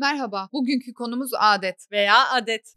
[0.00, 1.92] Merhaba, bugünkü konumuz adet.
[1.92, 2.74] Veya adet.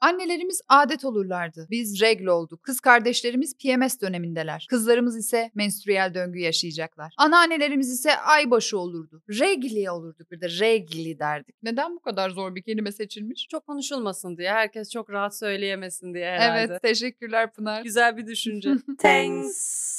[0.00, 1.66] Annelerimiz adet olurlardı.
[1.70, 2.62] Biz regl olduk.
[2.62, 4.66] Kız kardeşlerimiz PMS dönemindeler.
[4.70, 7.14] Kızlarımız ise menstrüel döngü yaşayacaklar.
[7.18, 9.22] Anneannelerimiz ise aybaşı olurdu.
[9.28, 11.56] Regli olurduk bir de regli derdik.
[11.62, 13.48] Neden bu kadar zor bir kelime seçilmiş?
[13.48, 16.72] Çok konuşulmasın diye, herkes çok rahat söyleyemesin diye herhalde.
[16.72, 17.82] Evet, teşekkürler Pınar.
[17.82, 18.70] Güzel bir düşünce.
[18.98, 19.90] Thanks.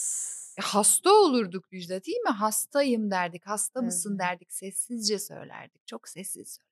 [0.59, 2.29] Hasta olurduk Müjde değil mi?
[2.29, 3.47] Hastayım derdik.
[3.47, 4.53] Hasta mısın derdik.
[4.53, 5.87] Sessizce söylerdik.
[5.87, 6.70] Çok sessiz söylerdik.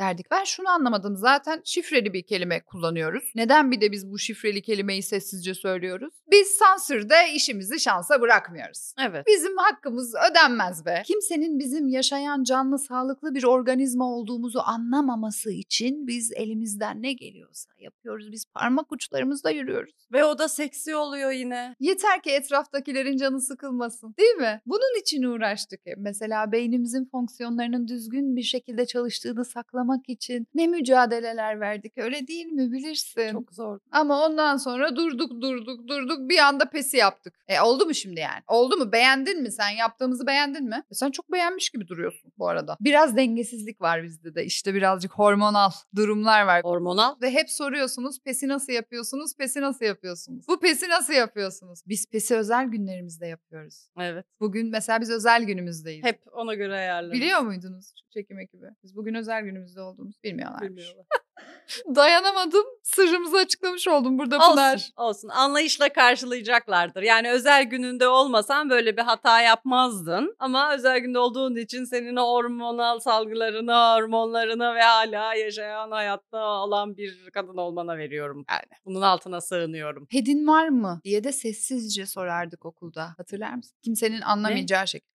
[0.00, 0.30] Derdik.
[0.30, 1.16] Ben şunu anlamadım.
[1.16, 3.32] Zaten şifreli bir kelime kullanıyoruz.
[3.34, 6.14] Neden bir de biz bu şifreli kelimeyi sessizce söylüyoruz?
[6.30, 8.94] Biz sansürde işimizi şansa bırakmıyoruz.
[9.08, 9.26] Evet.
[9.26, 11.02] Bizim hakkımız ödenmez be.
[11.06, 18.32] Kimsenin bizim yaşayan canlı sağlıklı bir organizma olduğumuzu anlamaması için biz elimizden ne geliyorsa yapıyoruz.
[18.32, 19.94] Biz parmak uçlarımızda yürüyoruz.
[20.12, 21.74] Ve o da seksi oluyor yine.
[21.80, 24.14] Yeter ki etraftakilerin canı sıkılmasın.
[24.18, 24.60] Değil mi?
[24.66, 25.80] Bunun için uğraştık.
[25.86, 25.96] hep.
[25.98, 32.72] Mesela beynimizin fonksiyonlarının düzgün bir şekilde çalıştığını saklamak için ne mücadeleler verdik öyle değil mi
[32.72, 33.32] bilirsin.
[33.32, 33.78] Çok zor.
[33.92, 37.34] Ama ondan sonra durduk durduk durduk bir anda pesi yaptık.
[37.48, 38.42] E oldu mu şimdi yani?
[38.48, 38.92] Oldu mu?
[38.92, 39.70] Beğendin mi sen?
[39.70, 40.82] Yaptığımızı beğendin mi?
[40.90, 42.76] E, sen çok beğenmiş gibi duruyorsun bu arada.
[42.80, 44.44] Biraz dengesizlik var bizde de.
[44.44, 46.62] İşte birazcık hormonal durumlar var.
[46.64, 47.20] Hormonal.
[47.22, 49.36] Ve hep soruyorsunuz pesi nasıl yapıyorsunuz?
[49.36, 50.48] Pesi nasıl yapıyorsunuz?
[50.48, 51.80] Bu pesi nasıl yapıyorsunuz?
[51.86, 53.88] Biz pesi özel günlerimizde yapıyoruz.
[54.00, 54.26] Evet.
[54.40, 56.04] Bugün mesela biz özel günümüzdeyiz.
[56.04, 57.16] Hep ona göre ayarlamış.
[57.20, 58.66] Biliyor muydunuz çekim ekibi?
[58.82, 60.68] Biz bugün özel günümüzde olduğumuzu bilmiyorlarmış.
[60.70, 61.06] Bilmiyorlar.
[61.94, 62.64] Dayanamadım.
[62.82, 64.90] Sırrımızı açıklamış oldum burada Olsun, Pınar.
[64.96, 65.28] olsun.
[65.28, 67.02] Anlayışla karşılayacaklardır.
[67.02, 70.36] Yani özel gününde olmasan böyle bir hata yapmazdın.
[70.38, 76.96] Ama özel günde olduğun için senin o hormonal salgılarına, hormonlarına ve hala yaşayan hayatta olan
[76.96, 78.80] bir kadın olmana veriyorum yani.
[78.84, 80.06] Bunun altına sığınıyorum.
[80.06, 83.14] Pedin var mı diye de sessizce sorardık okulda.
[83.16, 83.76] Hatırlar mısın?
[83.82, 85.10] Kimsenin anlamayacağı şekilde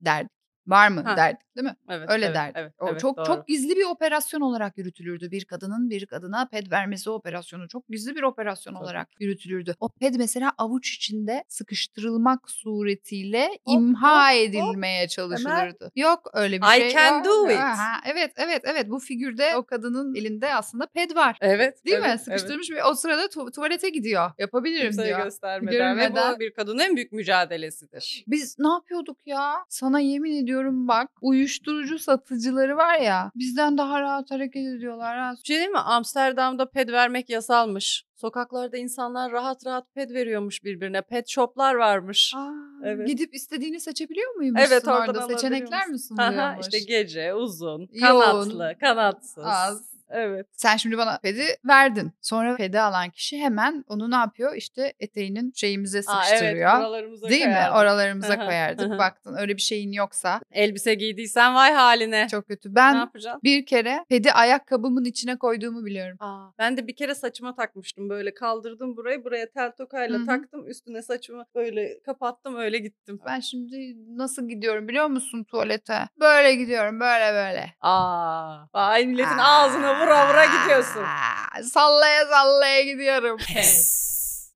[0.00, 0.37] derdik.
[0.68, 1.16] Var mı Ha.
[1.16, 1.76] derdik değil mi?
[1.88, 2.10] Evet.
[2.10, 2.56] Öyle evet, derdik.
[2.56, 3.26] Evet, o evet, çok doğru.
[3.26, 5.30] çok gizli bir operasyon olarak yürütülürdü.
[5.30, 8.84] Bir kadının bir kadına ped vermesi operasyonu çok gizli bir operasyon Tabii.
[8.84, 9.74] olarak yürütülürdü.
[9.80, 15.92] O ped mesela avuç içinde sıkıştırılmak suretiyle Hop, imha hop, edilmeye çalışılırdı.
[15.96, 16.90] Yok öyle bir I şey.
[16.90, 17.24] can yok.
[17.24, 17.58] do it.
[17.58, 21.38] Aha, evet evet evet bu figürde o kadının elinde aslında ped var.
[21.40, 21.84] Evet.
[21.86, 22.06] Değil mi?
[22.08, 24.30] evet, Sıkıştırmış ve o sırada tu- tuvalete gidiyor.
[24.38, 25.24] Yapabilirim Kimseye diyor.
[25.24, 25.96] göstermeden.
[25.96, 26.34] Ve Görünmeden.
[26.34, 28.24] bu bir kadının en büyük mücadelesidir.
[28.26, 29.54] Biz ne yapıyorduk ya?
[29.68, 35.18] Sana yemin ediyorum bak uyuşturucu satıcıları var ya bizden daha rahat hareket ediyorlar.
[35.18, 35.32] Ha.
[35.38, 35.78] Bir şey değil mi?
[35.78, 38.04] Amsterdam'da ped vermek yasalmış.
[38.14, 41.02] Sokaklarda insanlar rahat rahat ped veriyormuş birbirine.
[41.02, 42.32] Pet shoplar varmış.
[42.36, 42.50] Aa,
[42.84, 43.06] Evet.
[43.06, 45.22] Gidip istediğini seçebiliyor muymuşsun Evet, orada?
[45.22, 46.66] Seçenekler mi Aha, sunuluyormuş?
[46.66, 49.44] işte gece, uzun, Yoğun, kanatlı, kanatsız.
[49.46, 49.97] Az.
[50.10, 50.46] Evet.
[50.52, 52.12] Sen şimdi bana pedi verdin.
[52.22, 54.54] Sonra pedi alan kişi hemen onu ne yapıyor?
[54.56, 56.70] İşte eteğinin şeyimize Aa, sıkıştırıyor.
[56.70, 57.52] evet, buralarımıza Değil mi?
[57.52, 57.76] koyardık.
[57.76, 58.98] Oralarımıza Aha, koyardık.
[58.98, 62.26] Baktın öyle bir şeyin yoksa Elbise giydiysen vay haline.
[62.30, 62.70] çok kötü.
[62.70, 63.40] Ne Ben yapacaksın?
[63.44, 66.16] bir kere pedi ayakkabımın içine koyduğumu biliyorum.
[66.20, 71.02] Aa, ben de bir kere saçıma takmıştım böyle kaldırdım burayı buraya tel tokayla taktım üstüne
[71.02, 73.20] saçımı böyle kapattım öyle gittim.
[73.26, 76.08] Ben şimdi nasıl gidiyorum biliyor musun tuvalete?
[76.20, 77.74] Böyle gidiyorum böyle böyle.
[77.80, 81.02] Aa, vay milletin ağzına vura vura gidiyorsun.
[81.62, 83.38] Sallaya sallaya gidiyorum.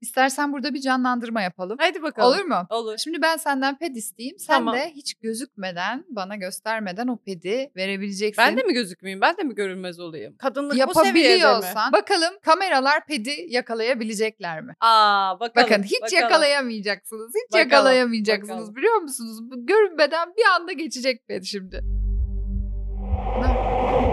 [0.03, 1.77] İstersen burada bir canlandırma yapalım.
[1.81, 2.29] Hadi bakalım.
[2.29, 2.67] Olur mu?
[2.71, 2.99] Olur.
[2.99, 4.39] Şimdi ben senden ped isteyeyim.
[4.39, 4.75] Sen Tamam.
[4.75, 8.45] de hiç gözükmeden, bana göstermeden o pedi verebileceksin.
[8.45, 9.21] Ben de mi gözükmeyeyim?
[9.21, 10.37] Ben de mi görünmez olayım?
[10.37, 11.41] Kadınlık bu seviyede mi?
[11.41, 11.93] Yapabiliyorsan.
[11.93, 14.75] Bakalım kameralar pedi yakalayabilecekler mi?
[14.81, 15.71] Aa bakalım.
[15.71, 16.23] Bakın hiç bakalım.
[16.23, 17.33] yakalamayacaksınız.
[17.35, 18.77] Hiç Bakalım, yakalayamayacaksınız bakalım.
[18.77, 19.39] biliyor musunuz?
[19.43, 21.81] Bu Görünmeden bir anda geçecek ped şimdi.
[23.41, 24.12] Ne?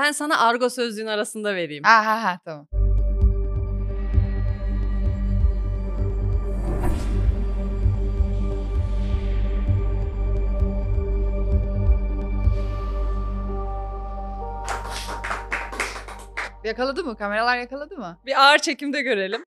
[0.00, 1.84] Ben sana argo sözlüğün arasında vereyim.
[1.84, 2.66] Ha ha ha tamam.
[16.64, 17.16] Yakaladı mı?
[17.16, 18.18] Kameralar yakaladı mı?
[18.26, 19.44] Bir ağır çekimde görelim.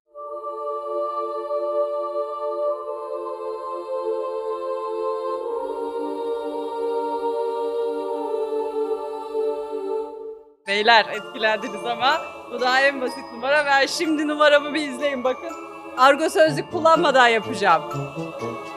[10.74, 12.22] Beyler etkilendiniz ama
[12.52, 13.66] bu daha en basit numara.
[13.66, 15.52] Ben şimdi numaramı bir izleyin bakın.
[15.98, 17.84] Argo sözlük kullanmadan yapacağım.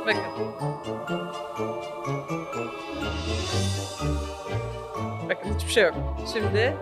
[0.07, 0.23] Bakın.
[5.29, 5.95] Bakın hiçbir şey yok.
[6.33, 6.77] Şimdi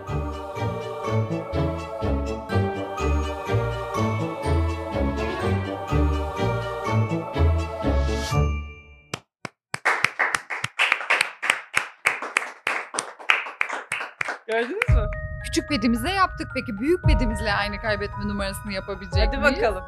[15.75, 16.51] Pedimize yaptık.
[16.53, 19.57] Peki büyük pedimizle aynı kaybetme numarasını yapabilecek Hadi miyiz?
[19.57, 19.83] bakalım.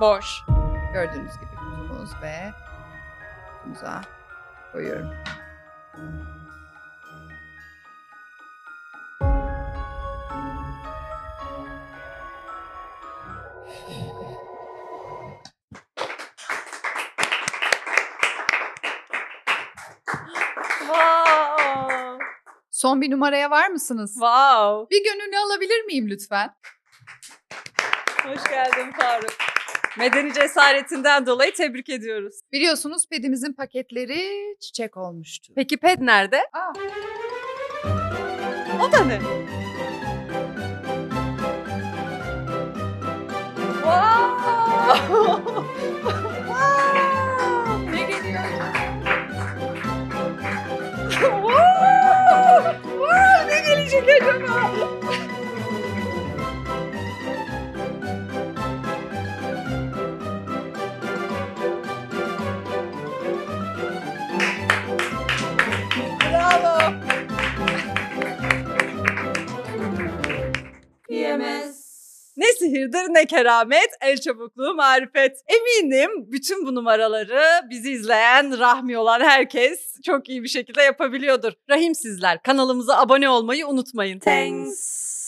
[0.00, 0.44] Boş.
[0.92, 2.52] Gördüğünüz gibi kutumuz ve
[3.56, 4.00] kutumuza
[4.72, 5.10] koyuyorum.
[22.84, 24.12] Son bir numaraya var mısınız?
[24.12, 24.96] Wow.
[24.96, 26.50] Bir gönüllü alabilir miyim lütfen?
[28.22, 29.30] Hoş geldin Faruk.
[29.98, 32.34] Medeni cesaretinden dolayı tebrik ediyoruz.
[32.52, 34.22] Biliyorsunuz pedimizin paketleri
[34.60, 35.52] çiçek olmuştu.
[35.56, 36.40] Peki ped nerede?
[36.52, 36.72] Aa,
[38.88, 39.20] O da ne?
[73.10, 75.38] Ne keramet, el çabukluğu marifet.
[75.48, 81.52] Eminim bütün bu numaraları bizi izleyen Rahmi olan herkes çok iyi bir şekilde yapabiliyordur.
[81.70, 84.18] Rahim sizler kanalımıza abone olmayı unutmayın.
[84.18, 85.23] Thanks.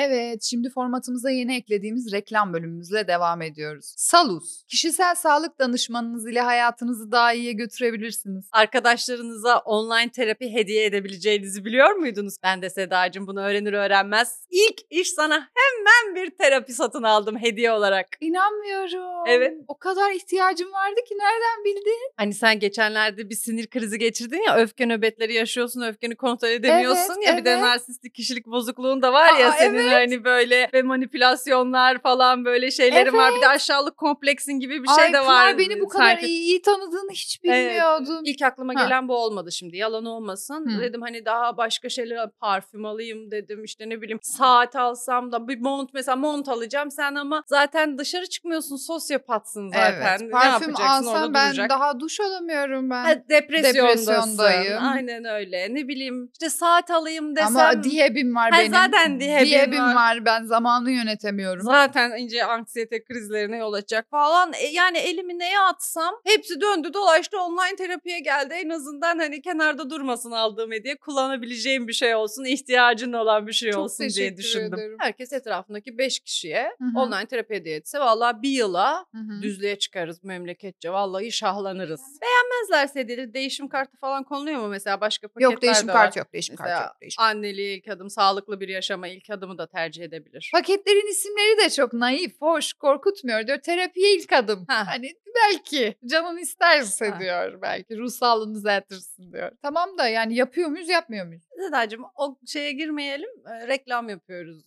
[0.00, 3.94] Evet, şimdi formatımıza yeni eklediğimiz reklam bölümümüzle devam ediyoruz.
[3.96, 8.48] Salus, kişisel sağlık danışmanınız ile hayatınızı daha iyiye götürebilirsiniz.
[8.52, 12.34] Arkadaşlarınıza online terapi hediye edebileceğinizi biliyor muydunuz?
[12.42, 17.72] Ben de Sedacığım bunu öğrenir öğrenmez ilk iş sana hemen bir terapi satın aldım hediye
[17.72, 18.06] olarak.
[18.20, 19.24] İnanmıyorum.
[19.28, 19.54] Evet.
[19.68, 22.12] O kadar ihtiyacım vardı ki nereden bildin?
[22.16, 27.26] Hani sen geçenlerde bir sinir krizi geçirdin ya öfke nöbetleri yaşıyorsun öfkeni kontrol edemiyorsun Evet,
[27.26, 27.62] ya bir de evet.
[27.62, 29.87] narsistik kişilik bozukluğun da var ya Aa, senin evet.
[29.94, 35.04] Hani böyle ve manipülasyonlar falan böyle şeylerin var bir de aşağılık kompleksin gibi bir şey
[35.04, 35.58] Ay, de Pınar, var.
[35.58, 37.68] beni bu kadar iyi, iyi tanıdığını hiç Evet.
[37.68, 38.20] bilmiyordum.
[38.24, 38.84] İlk aklıma Ha.
[38.84, 40.76] gelen bu olmadı şimdi yalan olmasın.
[40.76, 40.80] Hı.
[40.82, 45.60] Dedim hani daha başka şeyler parfüm alayım dedim işte ne bileyim saat alsam da bir
[45.60, 50.08] mont mesela mont alacağım sen ama zaten dışarı çıkmıyorsun sosyopatsın zaten.
[50.10, 51.70] Evet, Ne parfüm yapacaksın alsam ben duracak.
[51.70, 53.04] daha duş alamıyorum ben.
[53.04, 53.14] Ha.
[53.28, 54.84] Depresyondayım.
[54.84, 55.74] Aynen öyle.
[55.74, 57.56] Ne bileyim işte saat alayım desem.
[57.56, 58.72] Ama diyebim var Ha, benim.
[58.72, 59.94] zaten diyebim var.
[59.94, 60.24] var.
[60.24, 61.62] Ben zamanı yönetemiyorum.
[61.64, 64.52] Zaten ince anksiyete krizlerine yol açacak falan.
[64.52, 68.54] E, yani elimi neye atsam hepsi döndü dolaştı online terapiye geldi.
[68.54, 73.72] En azından hani kenarda durmasın aldığım hediye kullanabileceğim bir şey olsun, ihtiyacın olan bir şey
[73.72, 74.74] Çok olsun diye düşündüm.
[74.74, 74.96] ederim.
[75.00, 76.98] Herkes etrafındaki 5 kişiye Hı hı.
[77.00, 79.42] online terapi hediye etse valla bir yıla Hı hı.
[79.42, 80.90] düzlüğe çıkarız memleketçe.
[80.90, 82.00] Vallahi şahlanırız.
[82.22, 86.32] Beğenmezlerse hediyeleri değişim kartı falan konuluyor mu mesela başka paketler Yok değişim de kartı yok.
[86.32, 87.00] Değişim Mesela kartı yok.
[87.00, 87.22] Değişim.
[87.24, 90.50] Anneliği ilk adım, sağlıklı bir yaşama ilk adımı da tercih edebilir.
[90.54, 93.58] Paketlerin isimleri de çok naif, hoş, korkutmuyor diyor.
[93.58, 94.64] Terapiye ilk adım.
[94.68, 94.86] Ha.
[94.86, 97.20] Hani belki canın isterse Ha.
[97.20, 97.62] diyor.
[97.62, 99.52] Belki ruh sağlığını düzeltirsin diyor.
[99.62, 101.42] Tamam da yani yapıyor muyuz yapmıyor muyuz?
[101.66, 103.30] Sedacığım o şeye girmeyelim.
[103.68, 104.64] reklam yapıyoruz.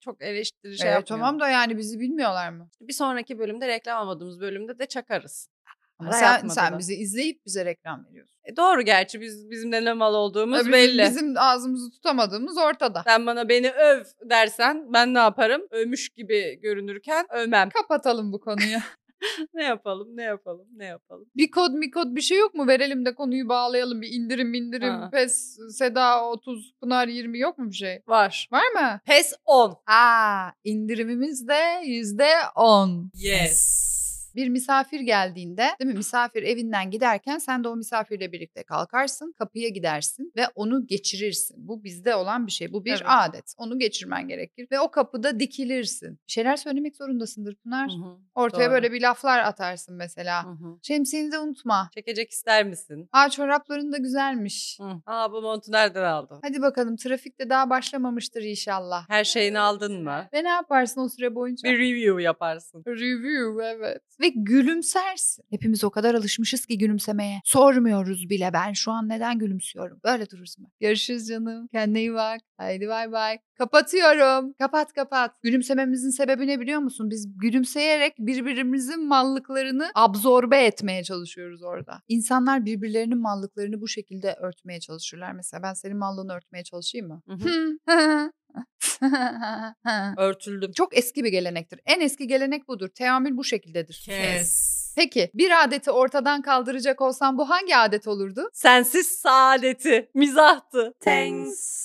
[0.00, 1.04] Çok eleştiri şey Ee, yapmayalım.
[1.24, 2.68] tamam da yani bizi bilmiyorlar mı?
[2.80, 5.48] Bir sonraki bölümde reklam almadığımız bölümde de çakarız.
[6.06, 8.40] Ama Ara sen, sen bizi izleyip bize reklam veriyorsun.
[8.44, 11.02] E, doğru gerçi biz bizim de ne mal olduğumuz Bizim- belli.
[11.02, 13.02] Bizim ağzımızı tutamadığımız ortada.
[13.06, 15.62] Sen bana beni öv dersen ben ne yaparım?
[15.70, 17.68] Övmüş gibi görünürken övmem.
[17.70, 18.78] Kapatalım bu konuyu.
[19.54, 21.26] ne yapalım ne yapalım ne yapalım.
[21.36, 22.66] bir kod mi kod bir şey yok mu?
[22.66, 24.02] Verelim de konuyu bağlayalım.
[24.02, 24.94] Bir indirim indirim.
[24.94, 25.10] Ha.
[25.12, 28.02] Pes, Seda 30, Pınar 20 yok mu bir şey?
[28.06, 28.48] Var.
[28.52, 29.00] Var mı?
[29.04, 29.76] PES 10.
[29.86, 33.10] Aa, indirimimiz de yüzde on.
[33.14, 33.92] Yes.
[34.36, 39.68] Bir misafir geldiğinde değil mi misafir evinden giderken sen de o misafirle birlikte kalkarsın kapıya
[39.68, 41.56] gidersin ve onu geçirirsin.
[41.68, 43.02] Bu bizde olan bir şey bu bir Evet.
[43.06, 46.10] adet onu geçirmen gerekir ve o kapıda dikilirsin.
[46.28, 47.88] Bir şeyler söylemek zorundasındır Pınar.
[47.90, 48.72] Hı hı, Ortaya doğru.
[48.74, 50.44] böyle bir laflar atarsın mesela.
[50.44, 50.78] hı hı.
[50.82, 51.90] Şemsiyeni de unutma.
[51.94, 53.08] Çekecek ister misin?
[53.12, 54.78] Aa çorapların da güzelmiş.
[54.80, 54.92] Hı.
[55.06, 56.38] Aa bu montu nereden aldın?
[56.42, 59.04] Hadi bakalım trafikte daha başlamamıştır inşallah.
[59.08, 60.28] Her şeyini aldın mı?
[60.32, 61.70] Ve ne yaparsın o süre boyunca?
[61.70, 62.82] Bir review yaparsın.
[62.86, 64.02] Review evet.
[64.22, 65.44] Ve gülümsersin.
[65.50, 67.40] Hepimiz o kadar alışmışız ki gülümsemeye.
[67.44, 70.00] Sormuyoruz bile ben şu an neden gülümsüyorum.
[70.04, 70.66] Böyle durursun.
[70.80, 71.68] Görüşürüz canım.
[71.72, 72.40] Kendine iyi bak.
[72.56, 73.38] Haydi bay bay.
[73.58, 74.52] Kapatıyorum.
[74.52, 75.42] Kapat kapat.
[75.42, 77.10] Gülümsememizin sebebi ne biliyor musun?
[77.10, 82.02] Biz gülümseyerek birbirimizin mallıklarını absorbe etmeye çalışıyoruz orada.
[82.08, 85.32] İnsanlar birbirlerinin mallıklarını bu şekilde örtmeye çalışırlar.
[85.32, 87.22] Mesela ben senin mallığını örtmeye çalışayım mı?
[87.28, 87.34] Hı
[90.16, 90.72] Örtüldüm.
[90.72, 91.80] Çok eski bir gelenektir.
[91.86, 92.88] En eski gelenek budur.
[92.88, 94.02] Teamül bu şekildedir.
[94.04, 94.92] Kes.
[94.96, 98.50] Peki bir adeti ortadan kaldıracak olsam bu hangi adet olurdu?
[98.52, 100.10] Sensiz saadeti.
[100.14, 100.94] Mizahtı.
[101.00, 101.82] Thanks.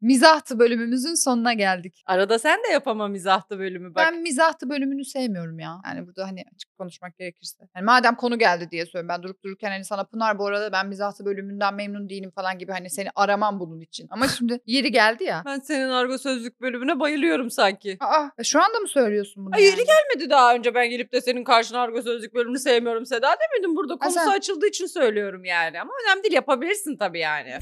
[0.00, 2.02] Mizahtı bölümümüzün sonuna geldik.
[2.06, 4.06] Arada sen de yapama mizahtı bölümü bak.
[4.06, 5.80] Ben mizahtı bölümünü sevmiyorum ya.
[5.84, 7.68] Yani burada hani açık konuşmak gerekirse.
[7.76, 9.08] Yani madem konu geldi diye söylüyorum.
[9.08, 12.72] Ben durup dururken hani sana Pınar bu arada ben mizahtı bölümünden memnun değilim falan gibi
[12.72, 14.06] hani seni aramam bunun için.
[14.10, 15.42] Ama şimdi yeri geldi ya.
[15.46, 17.96] Ben senin argo sözlük bölümüne bayılıyorum sanki.
[18.00, 19.54] Aa e, şu anda mı söylüyorsun bunu?
[19.54, 19.86] Ay, yeri yani?
[19.86, 23.96] gelmedi daha önce ben gelip de senin karşına argo sözlük bölümünü sevmiyorum Seda demedim burada.
[23.96, 25.80] Konusu sen- açıldığı için söylüyorum yani.
[25.80, 27.58] Ama önemli değil yapabilirsin tabii yani.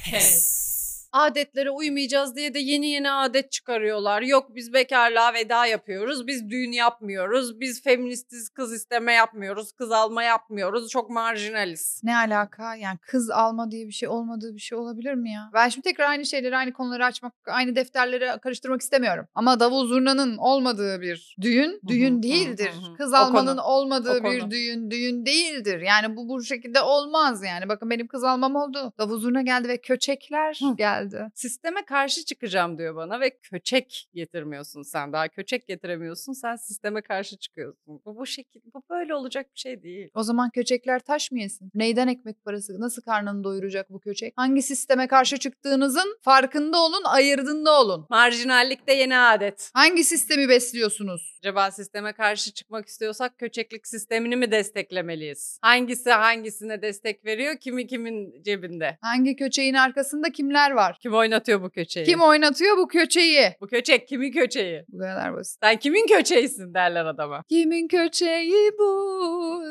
[1.15, 4.21] Adetlere uymayacağız diye de yeni yeni adet çıkarıyorlar.
[4.21, 6.27] Yok biz bekarlığa veda yapıyoruz.
[6.27, 7.59] Biz düğün yapmıyoruz.
[7.59, 9.71] Biz feministiz kız isteme yapmıyoruz.
[9.71, 10.89] Kız alma yapmıyoruz.
[10.89, 12.01] Çok marjinaliz.
[12.03, 12.75] Ne alaka?
[12.75, 15.49] Yani kız alma diye bir şey olmadığı bir şey olabilir mi ya?
[15.53, 19.27] Ben şimdi tekrar aynı şeyleri, aynı konuları açmak, aynı defterleri karıştırmak istemiyorum.
[19.35, 22.71] Ama davul zurnanın olmadığı bir düğün, düğün değildir.
[22.97, 25.81] Kız almanın konu, olmadığı bir düğün, düğün değildir.
[25.81, 27.69] Yani bu bu şekilde olmaz yani.
[27.69, 28.93] Bakın benim kız almam oldu.
[28.97, 30.75] Davul zurna geldi ve köçekler Hı.
[31.09, 31.31] Geldi.
[31.35, 35.13] Sisteme karşı çıkacağım diyor bana ve köçek getirmiyorsun sen.
[35.13, 36.33] Daha köçek getiremiyorsun.
[36.33, 38.01] Sen sisteme karşı çıkıyorsun.
[38.05, 40.09] Bu bu şekil bu böyle olacak bir şey değil.
[40.13, 41.71] O zaman köçekler taş mı yesin?
[41.75, 42.79] Neyden ekmek parası?
[42.79, 44.33] Nasıl karnını doyuracak bu köçek?
[44.37, 48.05] Hangi sisteme karşı çıktığınızın farkında olun, ayırdığında olun.
[48.09, 49.71] Marjinallik de yeni adet.
[49.73, 51.39] Hangi sistemi besliyorsunuz?
[51.41, 55.59] Acaba sisteme karşı çıkmak istiyorsak köçeklik sistemini mi desteklemeliyiz?
[55.61, 57.57] Hangisi hangisine destek veriyor?
[57.57, 58.97] Kimi kimin cebinde?
[59.01, 60.94] Hangi köçeğin arkasında kimler var?
[61.01, 62.05] Kim oynatıyor bu köçeği?
[62.05, 63.55] Kim oynatıyor bu köçeği?
[63.61, 64.85] Bu köçek kimin köçeği?
[64.87, 65.59] Bu kadar basit.
[65.63, 67.43] Sen kimin köçeğisin derler adama.
[67.49, 69.63] Kimin köçeği bu?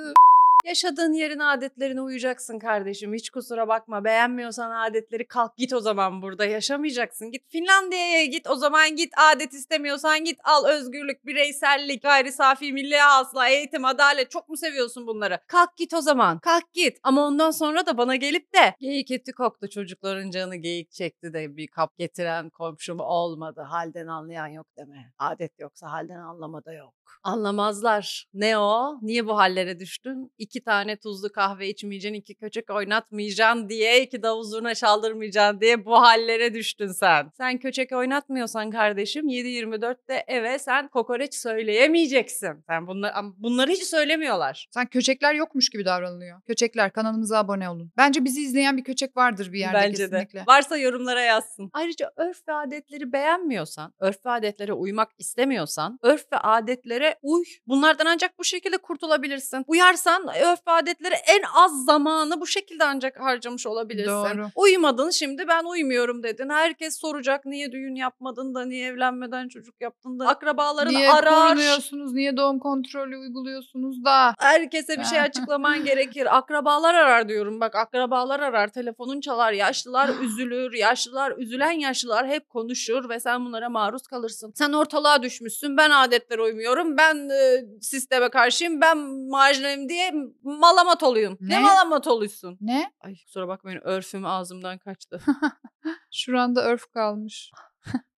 [0.74, 3.14] Yaşadığın yerin adetlerine uyacaksın kardeşim.
[3.14, 4.04] Hiç kusura bakma.
[4.04, 6.44] Beğenmiyorsan adetleri kalk git o zaman burada.
[6.44, 7.30] Yaşamayacaksın.
[7.30, 9.12] Git Finlandiya'ya git o zaman git.
[9.32, 14.30] Adet istemiyorsan git al özgürlük, bireysellik, gayri safi milli hasla, eğitim, adalet.
[14.30, 15.38] Çok mu seviyorsun bunları?
[15.46, 16.38] Kalk git o zaman.
[16.38, 16.98] Kalk git.
[17.02, 21.56] Ama ondan sonra da bana gelip de geyik eti koktu çocukların canı geyik çekti de
[21.56, 23.60] bir kap getiren komşum olmadı.
[23.60, 25.12] Halden anlayan yok deme.
[25.18, 26.94] Adet yoksa halden anlamada yok.
[27.22, 28.26] Anlamazlar.
[28.34, 28.98] Ne o?
[29.02, 30.32] Niye bu hallere düştün?
[30.38, 36.02] İki tane tuzlu kahve içmeyeceksin, iki köçek oynatmayacaksın diye, iki davul zurna çaldırmayacaksın diye bu
[36.02, 37.30] hallere düştün sen.
[37.36, 42.64] Sen köçek oynatmıyorsan kardeşim 7-24'te eve sen kokoreç söyleyemeyeceksin.
[42.68, 44.66] Sen bunlar, bunları hiç söylemiyorlar.
[44.70, 46.40] Sen köçekler yokmuş gibi davranılıyor.
[46.46, 47.92] Köçekler kanalımıza abone olun.
[47.96, 50.38] Bence bizi izleyen bir köçek vardır bir yerde Bence kesinlikle.
[50.40, 50.44] de.
[50.48, 51.70] Varsa yorumlara yazsın.
[51.72, 57.44] Ayrıca örf ve adetleri beğenmiyorsan, örf ve adetlere uymak istemiyorsan, örf ve adetlere uy.
[57.66, 59.64] Bunlardan ancak bu şekilde kurtulabilirsin.
[59.66, 64.10] Uyarsan örf ve adetlere en az zamanı bu şekilde ancak harcamış olabilirsin.
[64.10, 64.46] Doğru.
[64.56, 66.48] Uymadın şimdi ben uymuyorum dedin.
[66.48, 71.48] Herkes soracak niye düğün yapmadın da niye evlenmeden çocuk yaptın da akrabaların Niye arar.
[71.48, 72.12] korunuyorsunuz?
[72.12, 74.34] Niye doğum kontrolü uyguluyorsunuz da?
[74.38, 76.36] Herkese bir şey açıklaman gerekir.
[76.36, 77.60] Akrabalar arar diyorum.
[77.60, 78.68] Bak akrabalar arar.
[78.68, 79.52] Telefonun çalar.
[79.52, 80.72] Yaşlılar üzülür.
[80.72, 84.52] Yaşlılar, üzülen yaşlılar hep konuşur ve sen bunlara maruz kalırsın.
[84.54, 85.76] Sen ortalığa düşmüşsün.
[85.76, 86.96] Ben adetlere uymuyorum.
[86.96, 88.80] Ben e, sisteme karşıyım.
[88.80, 88.98] Ben
[89.30, 90.12] marjinalim diye
[90.44, 91.36] malamat oluyun.
[91.40, 91.60] Ne, Ne?
[91.60, 92.58] malamat oluysun?
[92.60, 92.92] Ne?
[93.00, 95.20] Ay kusura bakmayın örfüm ağzımdan kaçtı.
[96.12, 97.50] Şuranda örf kalmış.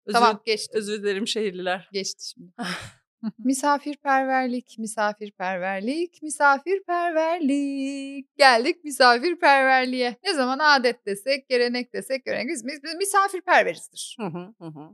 [0.06, 0.70] Özür, Tamam geçti.
[0.78, 1.88] özür dilerim şehirliler.
[1.92, 2.52] Geçti şimdi.
[3.38, 8.36] misafirperverlik, misafirperverlik, misafirperverlik.
[8.38, 10.16] Geldik misafirperverliğe.
[10.24, 14.16] Ne zaman adet desek, gelenek desek, görenek biz, biz, misafirperverizdir.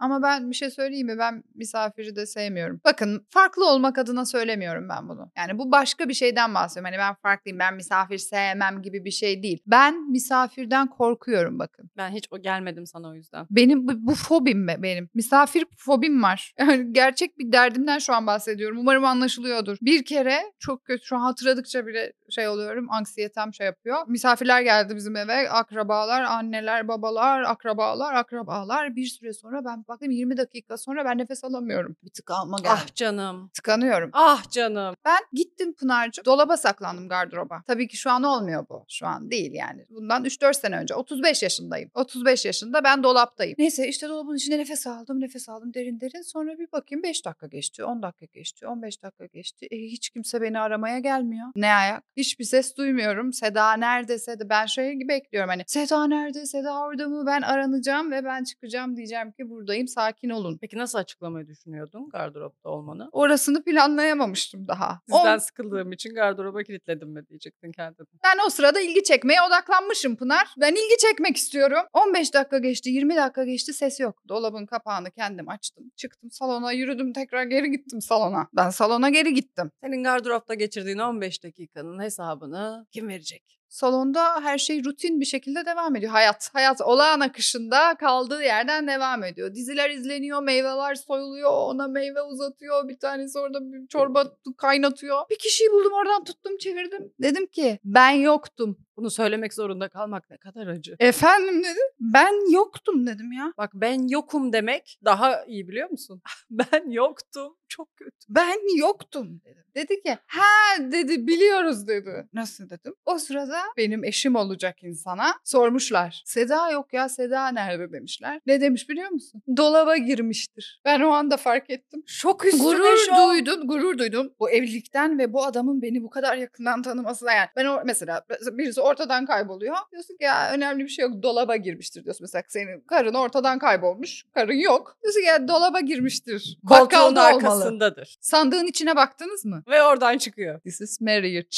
[0.01, 1.19] Ama ben bir şey söyleyeyim mi?
[1.19, 2.81] Ben misafiri de sevmiyorum.
[2.85, 5.31] Bakın farklı olmak adına söylemiyorum ben bunu.
[5.37, 6.93] Yani bu başka bir şeyden bahsediyorum.
[6.93, 9.63] Hani ben farklıyım, ben misafir sevmem gibi bir şey değil.
[9.67, 11.91] Ben misafirden korkuyorum bakın.
[11.97, 13.47] Ben hiç o gelmedim sana o yüzden.
[13.51, 15.09] Benim bu, bu fobim be- benim.
[15.15, 16.55] Misafir fobim var.
[16.63, 18.79] Yani gerçek bir derdimden şu an bahsediyorum.
[18.79, 19.79] Umarım anlaşılıyordur.
[19.83, 22.87] Bir kere çok kötü şu hatırladıkça bile şey oluyorum.
[22.91, 23.99] Anksiyetem şey yapıyor.
[24.07, 25.51] Misafirler geldi bizim eve.
[25.51, 28.97] Akrabalar, anneler, babalar, akrabalar, akrabalar.
[28.97, 31.97] Bir süre sonra ben baktım 20 dakika sonra ben nefes alamıyorum.
[32.05, 32.69] Bir tıkanma geldi.
[32.73, 33.51] Ah canım.
[33.55, 34.11] Tıkanıyorum.
[34.13, 34.95] Ah canım.
[35.05, 36.25] Ben gittim Pınar'cığım.
[36.25, 37.63] Dolaba saklandım gardıroba.
[37.67, 38.85] Tabii ki şu an olmuyor bu.
[38.89, 39.87] Şu an değil yani.
[39.91, 40.95] Bundan 3-4 sene önce.
[40.95, 41.91] 35 yaşındayım.
[41.95, 43.55] 35 yaşında ben dolaptayım.
[43.59, 45.21] Neyse işte dolabın içinde nefes aldım.
[45.21, 46.23] Nefes aldım derin derin.
[46.23, 47.85] Sonra bir bakayım 5 dakika geçti.
[47.85, 48.67] 10 dakika geçti.
[48.67, 49.67] 15 dakika geçti.
[49.71, 51.49] E, hiç kimse beni aramaya gelmiyor.
[51.57, 52.05] Ne ayak?
[52.23, 53.33] Hiçbir ses duymuyorum.
[53.33, 54.19] Seda nerede?
[54.19, 55.63] Seda ben şey gibi bekliyorum hani.
[55.67, 56.47] Seda nerede?
[56.47, 57.27] Seda orada mı?
[57.27, 59.89] Ben aranacağım ve ben çıkacağım diyeceğim ki buradayım.
[59.89, 60.59] Sakin olun.
[60.61, 63.09] Peki nasıl açıklamayı düşünüyordun gardıropta olmanı?
[63.13, 65.01] Orasını planlayamamıştım daha.
[65.09, 68.07] Sizden On- sıkıldığım için gardıroba kilitledim mi diyecektin kendine.
[68.25, 70.55] Ben o sırada ilgi çekmeye odaklanmışım Pınar.
[70.61, 71.83] Ben ilgi çekmek istiyorum.
[71.93, 74.23] 15 dakika geçti, 20 dakika geçti ses yok.
[74.29, 75.85] Dolabın kapağını kendim açtım.
[75.97, 78.49] Çıktım salona, yürüdüm tekrar geri gittim salona.
[78.57, 79.71] Ben salona geri gittim.
[79.85, 83.59] Senin gardıropta geçirdiğin 15 dakikanın hesabını kim verecek?
[83.69, 86.13] Salonda her şey rutin bir şekilde devam ediyor.
[86.13, 89.55] Hayat, hayat olağan akışında kaldığı yerden devam ediyor.
[89.55, 92.89] Diziler izleniyor, meyveler soyuluyor, ona meyve uzatıyor.
[92.89, 95.19] Bir tanesi orada bir çorba kaynatıyor.
[95.31, 97.13] Bir kişiyi buldum oradan tuttum çevirdim.
[97.23, 98.79] Dedim ki ben yoktum.
[98.97, 100.97] Bunu söylemek zorunda kalmak ne kadar acı.
[100.99, 101.79] Efendim dedi.
[102.01, 103.53] Ben yoktum dedim ya.
[103.59, 106.23] Bak ben yokum demek daha iyi biliyor musun?
[106.51, 107.57] ben yoktum.
[107.69, 108.11] Çok kötü.
[108.29, 109.63] Ben yoktum dedim.
[109.75, 112.29] Dedi ki ha dedi biliyoruz dedi.
[112.33, 112.95] Nasıl dedim.
[113.07, 116.23] O sırada benim eşim olacak insana sormuşlar.
[116.27, 118.41] Seda yok ya Seda nerede demişler.
[118.47, 119.43] Ne demiş biliyor musun?
[119.57, 120.81] Dolaba girmiştir.
[120.85, 122.03] Ben o anda fark ettim.
[122.07, 123.17] Şok üstüne Gurur şok.
[123.19, 124.35] duydum, gurur duydum.
[124.41, 127.49] Bu evlilikten ve bu adamın beni bu kadar yakından tanımasına yani.
[127.57, 129.77] Ben o, mesela birisi ortadan kayboluyor.
[129.93, 132.25] Diyorsun ki ya önemli bir şey yok dolaba girmiştir diyorsun.
[132.25, 134.25] Mesela senin karın ortadan kaybolmuş.
[134.35, 134.97] Karın yok.
[135.03, 136.59] Diyorsun ki ya dolaba girmiştir.
[136.69, 137.37] Koltuğun Bakkalda olmalı.
[137.37, 138.17] arkasındadır.
[138.21, 139.63] Sandığın içine baktınız mı?
[139.69, 140.61] Ve oradan çıkıyor.
[140.61, 141.49] This is marriage.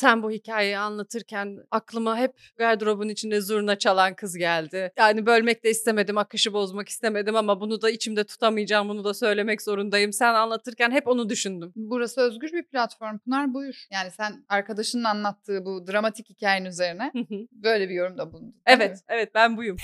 [0.00, 4.92] Sen bu hikayeyi anlatırken aklıma hep gardırobun içinde zurna çalan kız geldi.
[4.98, 9.62] Yani bölmek de istemedim, akışı bozmak istemedim ama bunu da içimde tutamayacağım, bunu da söylemek
[9.62, 10.12] zorundayım.
[10.12, 11.72] Sen anlatırken hep onu düşündüm.
[11.76, 13.18] Burası özgür bir platform.
[13.18, 13.86] Pınar buyur.
[13.90, 17.12] Yani sen arkadaşının anlattığı bu dramatik hikayenin üzerine
[17.52, 18.48] böyle bir yorumda bulundun.
[18.48, 18.54] mi?
[18.66, 19.76] evet, evet ben buyum.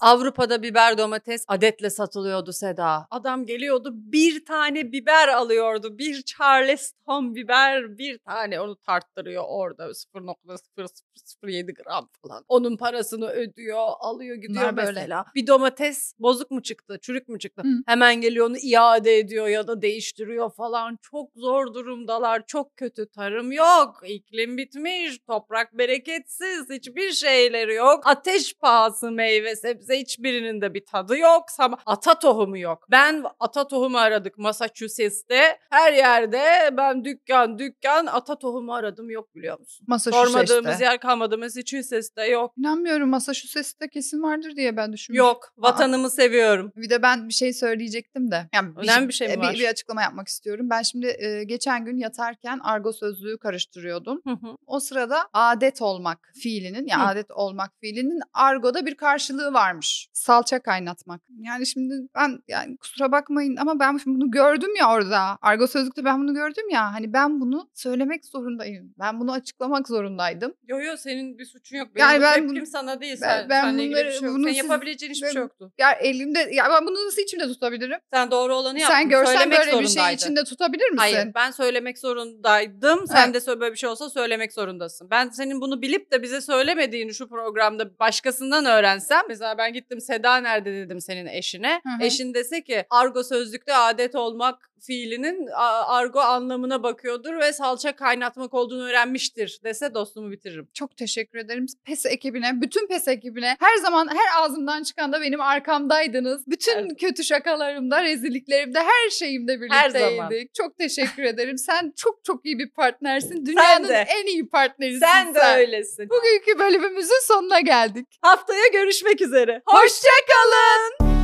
[0.00, 3.06] Avrupa'da biber domates adetle satılıyordu Seda.
[3.10, 5.98] Adam geliyordu bir tane biber alıyordu.
[5.98, 12.44] Bir Charleston biber bir tane onu tarttırıyor orada 0.0007 gram falan.
[12.48, 14.92] Onun parasını ödüyor alıyor gidiyor Bunlar böyle.
[14.92, 15.24] mesela.
[15.34, 17.62] Bir domates bozuk mu çıktı çürük mü çıktı?
[17.62, 17.68] Hı.
[17.86, 20.98] Hemen geliyor onu iade ediyor ya da değiştiriyor falan.
[21.02, 24.02] Çok zor durumdalar çok kötü tarım yok.
[24.06, 28.06] iklim bitmiş toprak bereketsiz hiçbir şeyleri yok.
[28.06, 31.44] Ateş pahası meyve sebze hiçbirinin de bir tadı yok.
[31.86, 32.86] Ata tohumu yok.
[32.90, 35.58] Ben ata tohumu aradık Massachusetts'te.
[35.70, 36.42] Her yerde
[36.76, 39.86] ben dükkan dükkan ata tohumu aradım yok biliyor musun?
[39.88, 40.46] Massachusetts'te.
[40.46, 41.38] Sormadığımız yer kalmadı.
[41.38, 42.54] Massachusetts'te yok.
[42.58, 45.28] İnanmıyorum Massachusetts'te kesin vardır diye ben düşünüyorum.
[45.28, 45.52] Yok.
[45.56, 46.72] Vatanımı seviyorum.
[46.76, 48.48] Bir de ben bir şey söyleyecektim de.
[48.54, 49.54] Yani Önemli bir şey mi e, var?
[49.54, 50.70] Bir, bir açıklama yapmak istiyorum.
[50.70, 54.20] Ben şimdi e, geçen gün yatarken argo sözlüğü karıştırıyordum.
[54.24, 54.56] Hı hı.
[54.66, 57.06] O sırada adet olmak fiilinin yani Hı.
[57.06, 60.08] adet olmak fiilinin argoda bir karşılığı varmış.
[60.12, 61.20] Salça kaynatmak.
[61.40, 65.38] Yani şimdi ben yani kusura bakmayın ama ben şimdi bunu gördüm ya orada.
[65.42, 66.92] Argo sözlükte ben bunu gördüm ya.
[66.94, 68.94] Hani ben bunu söylemek zorundayım.
[68.98, 70.54] Ben bunu açıklamak zorundaydım.
[70.68, 71.88] Yo yo senin bir suçun yok.
[71.94, 73.18] Benim Yani ben tepkim bunu- sana değil.
[73.22, 74.34] ben- Sen, ben bunları- bir şey yok.
[74.34, 75.72] bunu Senin siz- yapabileceğin hiçbir ben- şey yoktu.
[75.78, 77.98] Ya elimde ya ben bunu nasıl içimde tutabilirim?
[78.12, 78.94] Sen doğru olanı yaptın.
[78.96, 80.16] Sen görsen Söylemek böyle bir şeyi zorundaydın.
[80.16, 80.96] içinde tutabilir misin?
[80.98, 83.06] Hayır ben söylemek zorundaydım.
[83.06, 83.46] Sen Evet.
[83.46, 85.10] de böyle bir şey olsa söylemek zorundasın.
[85.10, 89.22] Ben senin bunu bilip de bize söylemediğini şu programda başkasından öğrensem.
[89.28, 91.80] Mesela ben gittim Seda nerede dedim senin eşine.
[91.86, 92.06] Hı hı.
[92.06, 95.46] Eşin dese ki argo sözlükte adet olmak fiilinin
[95.86, 100.68] argo anlamına bakıyordur ve salça kaynatmak olduğunu öğrenmiştir dese dostumu bitiririm.
[100.74, 101.66] Çok teşekkür ederim.
[101.84, 106.46] PES ekibine, bütün PES ekibine her zaman her ağzımdan çıkan da benim arkamdaydınız.
[106.46, 110.10] Bütün Her- kötü şakalarımda, rezilliklerimde, her şeyimde Her zaman.
[110.10, 110.54] birlikteydik.
[110.54, 111.58] Çok teşekkür ederim.
[111.58, 113.46] Sen çok çok iyi bir partnersin.
[113.46, 116.08] Dünyanın en iyi partnerisin Sen de öylesin.
[116.10, 118.06] Bugünkü bölümümüzün sonuna geldik.
[118.22, 119.62] Haftaya görüşmek üzere.
[119.66, 121.17] Hoşçakalın.